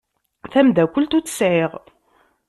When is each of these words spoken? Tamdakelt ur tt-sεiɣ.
Tamdakelt 0.51 1.15
ur 1.17 1.23
tt-sεiɣ. 1.25 1.71